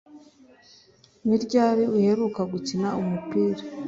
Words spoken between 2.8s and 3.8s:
umupira